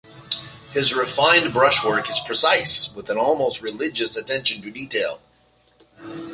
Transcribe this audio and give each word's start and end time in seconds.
His 0.71 0.95
refined 0.95 1.53
brushwork 1.53 2.09
is 2.09 2.19
precise, 2.25 2.91
with 2.95 3.07
an 3.11 3.19
almost 3.19 3.61
religious 3.61 4.17
attention 4.17 4.59
to 4.63 4.71
detail. 4.71 5.21